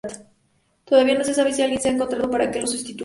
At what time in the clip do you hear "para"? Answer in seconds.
2.27-2.49